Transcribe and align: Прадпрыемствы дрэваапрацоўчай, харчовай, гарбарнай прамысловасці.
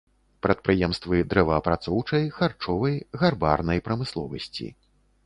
Прадпрыемствы 0.43 1.19
дрэваапрацоўчай, 1.33 2.25
харчовай, 2.37 2.97
гарбарнай 3.25 3.83
прамысловасці. 3.89 4.67